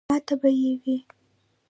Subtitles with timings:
[0.09, 1.07] ماته به ئې وې ـ